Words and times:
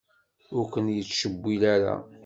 Ur 0.57 0.65
ken-yettcewwil 0.73 1.61
ara. 1.75 1.95